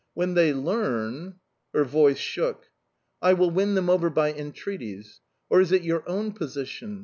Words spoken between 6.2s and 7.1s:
position?...